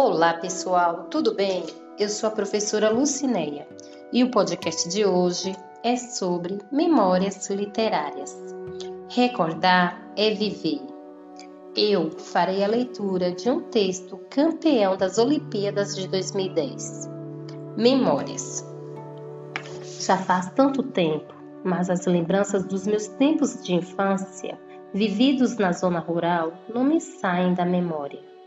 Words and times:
Olá, 0.00 0.34
pessoal, 0.34 1.08
tudo 1.10 1.34
bem? 1.34 1.66
Eu 1.98 2.08
sou 2.08 2.28
a 2.28 2.30
professora 2.30 2.88
Lucinéia 2.88 3.66
e 4.12 4.22
o 4.22 4.30
podcast 4.30 4.88
de 4.88 5.04
hoje 5.04 5.56
é 5.82 5.96
sobre 5.96 6.60
memórias 6.70 7.50
literárias. 7.50 8.32
Recordar 9.10 10.00
é 10.16 10.32
viver. 10.32 10.80
Eu 11.76 12.12
farei 12.12 12.62
a 12.62 12.68
leitura 12.68 13.32
de 13.32 13.50
um 13.50 13.60
texto 13.60 14.20
campeão 14.30 14.96
das 14.96 15.18
Olimpíadas 15.18 15.96
de 15.96 16.06
2010. 16.06 17.10
Memórias. 17.76 18.64
Já 19.98 20.16
faz 20.16 20.48
tanto 20.52 20.84
tempo, 20.84 21.34
mas 21.64 21.90
as 21.90 22.06
lembranças 22.06 22.64
dos 22.64 22.86
meus 22.86 23.08
tempos 23.08 23.60
de 23.64 23.74
infância, 23.74 24.56
vividos 24.94 25.56
na 25.56 25.72
zona 25.72 25.98
rural, 25.98 26.52
não 26.72 26.84
me 26.84 27.00
saem 27.00 27.52
da 27.52 27.64
memória. 27.64 28.37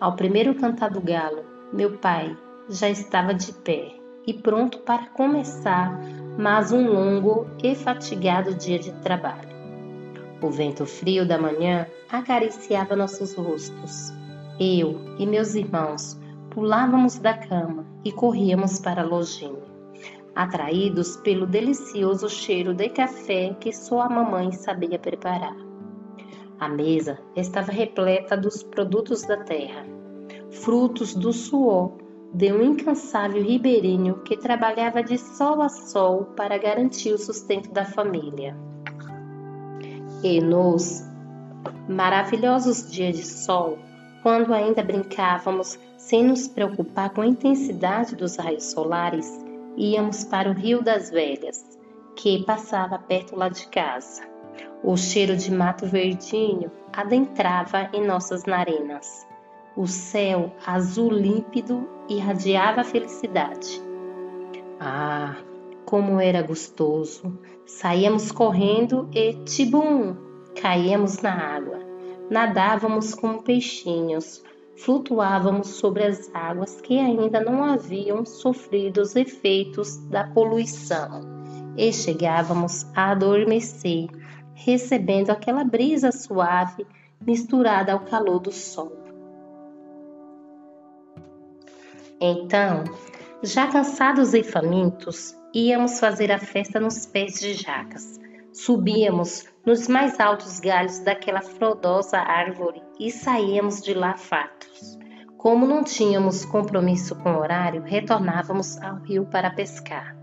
Ao 0.00 0.14
primeiro 0.14 0.54
cantar 0.54 0.90
do 0.90 1.00
galo, 1.00 1.44
meu 1.72 1.98
pai 1.98 2.36
já 2.68 2.88
estava 2.88 3.34
de 3.34 3.52
pé 3.52 3.96
e 4.28 4.32
pronto 4.32 4.78
para 4.78 5.06
começar 5.06 5.90
mais 6.38 6.70
um 6.70 6.86
longo 6.86 7.48
e 7.64 7.74
fatigado 7.74 8.54
dia 8.54 8.78
de 8.78 8.92
trabalho. 9.00 9.48
O 10.40 10.50
vento 10.50 10.86
frio 10.86 11.26
da 11.26 11.36
manhã 11.36 11.84
acariciava 12.08 12.94
nossos 12.94 13.34
rostos. 13.34 14.12
Eu 14.60 15.00
e 15.18 15.26
meus 15.26 15.56
irmãos 15.56 16.16
pulávamos 16.50 17.18
da 17.18 17.36
cama 17.36 17.84
e 18.04 18.12
corríamos 18.12 18.78
para 18.78 19.02
a 19.02 19.04
lojinha, 19.04 19.64
atraídos 20.32 21.16
pelo 21.16 21.44
delicioso 21.44 22.28
cheiro 22.30 22.72
de 22.72 22.88
café 22.88 23.52
que 23.58 23.72
só 23.72 24.02
a 24.02 24.08
mamãe 24.08 24.52
sabia 24.52 24.96
preparar. 24.96 25.67
A 26.60 26.68
mesa 26.68 27.18
estava 27.36 27.70
repleta 27.70 28.36
dos 28.36 28.64
produtos 28.64 29.22
da 29.22 29.36
terra, 29.36 29.86
frutos 30.50 31.14
do 31.14 31.32
suor 31.32 31.92
de 32.34 32.52
um 32.52 32.60
incansável 32.60 33.42
ribeirinho 33.42 34.22
que 34.24 34.36
trabalhava 34.36 35.02
de 35.02 35.16
sol 35.16 35.62
a 35.62 35.68
sol 35.68 36.24
para 36.36 36.58
garantir 36.58 37.12
o 37.12 37.18
sustento 37.18 37.70
da 37.70 37.84
família. 37.84 38.56
E 40.22 40.40
nos 40.40 41.04
maravilhosos 41.88 42.90
dias 42.90 43.16
de 43.16 43.26
sol, 43.26 43.78
quando 44.22 44.52
ainda 44.52 44.82
brincávamos 44.82 45.78
sem 45.96 46.24
nos 46.24 46.48
preocupar 46.48 47.10
com 47.10 47.20
a 47.20 47.26
intensidade 47.26 48.16
dos 48.16 48.36
raios 48.36 48.64
solares, 48.64 49.32
íamos 49.76 50.24
para 50.24 50.50
o 50.50 50.54
Rio 50.54 50.82
das 50.82 51.08
Velhas, 51.08 51.64
que 52.16 52.44
passava 52.44 52.98
perto 52.98 53.36
lá 53.36 53.48
de 53.48 53.68
casa. 53.68 54.37
O 54.82 54.96
cheiro 54.96 55.36
de 55.36 55.52
mato 55.52 55.86
verdinho 55.86 56.70
adentrava 56.92 57.88
em 57.92 58.06
nossas 58.06 58.44
narinas. 58.44 59.26
O 59.76 59.86
céu 59.86 60.52
azul 60.66 61.12
límpido 61.12 61.88
irradiava 62.08 62.82
felicidade. 62.84 63.82
Ah, 64.80 65.36
como 65.84 66.20
era 66.20 66.42
gostoso! 66.42 67.38
Saíamos 67.66 68.32
correndo 68.32 69.08
e, 69.12 69.34
tibum, 69.44 70.16
caíamos 70.60 71.18
na 71.18 71.32
água. 71.32 71.78
Nadávamos 72.30 73.14
como 73.14 73.42
peixinhos, 73.42 74.42
flutuávamos 74.76 75.68
sobre 75.68 76.04
as 76.04 76.30
águas 76.34 76.80
que 76.80 76.98
ainda 76.98 77.40
não 77.40 77.64
haviam 77.64 78.24
sofrido 78.24 79.00
os 79.00 79.16
efeitos 79.16 79.96
da 80.08 80.24
poluição 80.24 81.38
e 81.76 81.92
chegávamos 81.92 82.84
a 82.94 83.12
adormecer 83.12 84.08
recebendo 84.58 85.30
aquela 85.30 85.62
brisa 85.62 86.10
suave 86.10 86.84
misturada 87.20 87.92
ao 87.92 88.00
calor 88.00 88.40
do 88.40 88.50
sol. 88.50 88.92
Então, 92.20 92.82
já 93.40 93.68
cansados 93.68 94.34
e 94.34 94.42
famintos, 94.42 95.36
íamos 95.54 96.00
fazer 96.00 96.32
a 96.32 96.38
festa 96.38 96.80
nos 96.80 97.06
pés 97.06 97.38
de 97.38 97.54
jacas. 97.54 98.18
Subíamos 98.52 99.46
nos 99.64 99.86
mais 99.86 100.18
altos 100.18 100.58
galhos 100.58 100.98
daquela 101.00 101.40
frondosa 101.40 102.18
árvore 102.18 102.82
e 102.98 103.12
saíamos 103.12 103.80
de 103.80 103.94
lá 103.94 104.16
fartos. 104.16 104.98
Como 105.36 105.68
não 105.68 105.84
tínhamos 105.84 106.44
compromisso 106.44 107.14
com 107.14 107.34
o 107.34 107.38
horário, 107.38 107.82
retornávamos 107.82 108.76
ao 108.82 108.96
rio 108.96 109.24
para 109.26 109.50
pescar. 109.50 110.16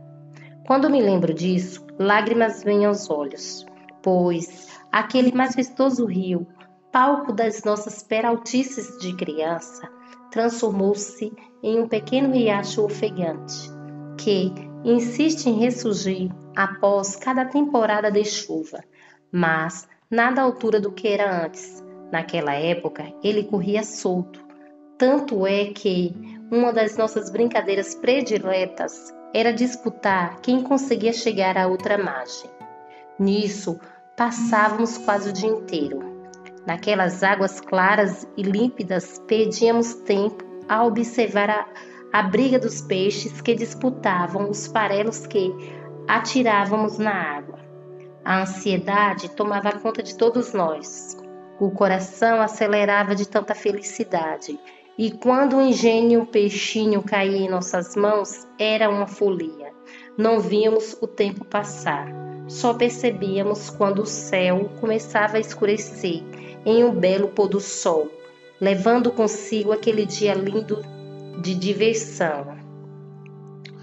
Quando 0.67 0.89
me 0.89 1.01
lembro 1.01 1.33
disso, 1.33 1.85
lágrimas 1.97 2.61
vêm 2.63 2.85
aos 2.85 3.09
olhos 3.09 3.65
pois 4.05 4.67
aquele 4.91 5.31
majestoso 5.31 6.05
rio, 6.05 6.45
palco 6.91 7.33
das 7.33 7.63
nossas 7.63 8.03
peraltices 8.03 8.99
de 8.99 9.15
criança, 9.15 9.89
transformou-se 10.29 11.33
em 11.63 11.81
um 11.81 11.87
pequeno 11.87 12.31
riacho 12.31 12.85
ofegante, 12.85 13.67
que 14.15 14.53
insiste 14.83 15.47
em 15.47 15.57
ressurgir 15.57 16.31
após 16.55 17.15
cada 17.15 17.45
temporada 17.45 18.11
de 18.11 18.23
chuva, 18.23 18.83
mas 19.31 19.87
nada 20.07 20.39
à 20.39 20.43
altura 20.43 20.79
do 20.79 20.91
que 20.91 21.07
era 21.07 21.43
antes. 21.43 21.83
Naquela 22.11 22.53
época, 22.53 23.11
ele 23.23 23.45
corria 23.45 23.83
solto. 23.83 24.45
Tanto 24.99 25.47
é 25.47 25.65
que 25.73 26.13
uma 26.51 26.71
das 26.71 26.95
nossas 26.95 27.31
brincadeiras 27.31 27.95
prediletas 27.95 29.11
era 29.33 29.51
disputar 29.51 30.39
quem 30.41 30.61
conseguia 30.61 31.11
chegar 31.11 31.57
à 31.57 31.65
outra 31.65 31.97
margem. 31.97 32.51
Nisso, 33.17 33.79
passávamos 34.15 34.97
quase 34.97 35.29
o 35.29 35.33
dia 35.33 35.49
inteiro. 35.49 35.99
Naquelas 36.65 37.21
águas 37.21 37.59
claras 37.59 38.27
e 38.35 38.41
límpidas, 38.41 39.21
perdíamos 39.27 39.93
tempo 39.95 40.43
a 40.67 40.83
observar 40.83 41.49
a, 41.49 41.67
a 42.11 42.23
briga 42.23 42.57
dos 42.57 42.81
peixes 42.81 43.39
que 43.41 43.53
disputavam 43.53 44.49
os 44.49 44.67
farelos 44.67 45.27
que 45.27 45.53
atirávamos 46.07 46.97
na 46.97 47.13
água. 47.13 47.59
A 48.23 48.41
ansiedade 48.41 49.29
tomava 49.29 49.73
conta 49.73 50.01
de 50.01 50.17
todos 50.17 50.53
nós. 50.53 51.15
O 51.59 51.69
coração 51.69 52.41
acelerava 52.41 53.13
de 53.13 53.27
tanta 53.27 53.53
felicidade, 53.53 54.59
e 54.97 55.11
quando 55.11 55.57
o 55.57 55.61
engenho 55.61 56.25
peixinho 56.25 57.03
caía 57.03 57.37
em 57.37 57.49
nossas 57.49 57.95
mãos, 57.95 58.47
era 58.57 58.89
uma 58.89 59.07
folia. 59.07 59.71
Não 60.17 60.39
víamos 60.39 60.97
o 61.01 61.07
tempo 61.07 61.45
passar. 61.45 62.34
Só 62.47 62.73
percebíamos 62.73 63.69
quando 63.71 64.03
o 64.03 64.05
céu 64.05 64.69
começava 64.79 65.37
a 65.37 65.39
escurecer 65.39 66.23
em 66.65 66.83
um 66.83 66.93
belo 66.93 67.29
pôr 67.29 67.47
do 67.47 67.59
sol, 67.59 68.11
levando 68.61 69.11
consigo 69.11 69.71
aquele 69.71 70.05
dia 70.05 70.33
lindo 70.33 70.81
de 71.41 71.55
diversão. 71.55 72.55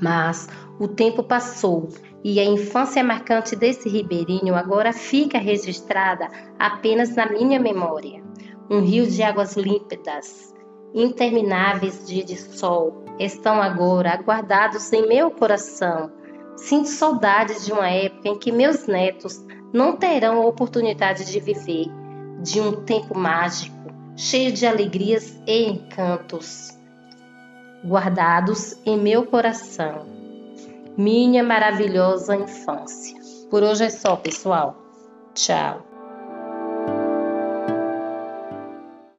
Mas 0.01 0.49
o 0.78 0.87
tempo 0.89 1.22
passou 1.22 1.89
e 2.25 2.39
a 2.39 2.45
infância 2.45 3.03
marcante 3.03 3.56
desse 3.56 3.89
ribeirinho 3.89 4.55
agora 4.55 4.93
fica 4.93 5.39
registrada 5.39 6.28
apenas 6.59 7.15
na 7.17 7.27
minha 7.27 7.59
memória. 7.59 8.22
Um 8.71 8.81
rio 8.81 9.06
de 9.06 9.22
águas 9.22 9.56
límpidas, 9.56 10.55
intermináveis 10.95 12.06
dias 12.06 12.27
de 12.27 12.37
sol, 12.37 13.05
estão 13.19 13.61
agora 13.61 14.17
guardados 14.17 14.93
em 14.93 15.06
meu 15.06 15.31
coração 15.33 16.22
Sinto 16.57 16.89
saudades 16.89 17.65
de 17.65 17.73
uma 17.73 17.89
época 17.89 18.29
em 18.29 18.39
que 18.39 18.53
meus 18.53 18.87
netos 18.87 19.45
não 19.73 19.97
terão 19.97 20.43
a 20.43 20.47
oportunidade 20.47 21.25
de 21.25 21.41
viver, 21.41 21.87
de 22.43 22.61
um 22.61 22.85
tempo 22.85 23.17
mágico, 23.17 23.77
cheio 24.17 24.53
de 24.53 24.67
alegrias 24.67 25.39
e 25.47 25.65
encantos, 25.65 26.79
guardados 27.85 28.77
em 28.85 28.99
meu 28.99 29.27
coração. 29.27 30.07
Minha 30.97 31.43
maravilhosa 31.43 32.37
infância. 32.37 33.19
Por 33.51 33.63
hoje 33.63 33.84
é 33.84 33.91
só, 33.91 34.15
pessoal. 34.17 34.77
Tchau. 35.34 35.91